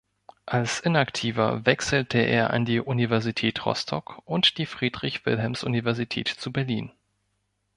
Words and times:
Als 0.47 0.79
Inaktiver 0.79 1.67
wechselte 1.67 2.17
er 2.17 2.49
an 2.49 2.65
die 2.65 2.79
Universität 2.79 3.67
Rostock 3.67 4.19
und 4.25 4.57
die 4.57 4.65
Friedrich-Wilhelms-Universität 4.65 6.27
zu 6.27 6.51
Berlin. 6.51 6.91